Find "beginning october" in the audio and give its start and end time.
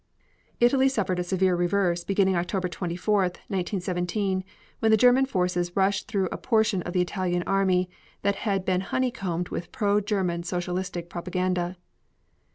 2.03-2.67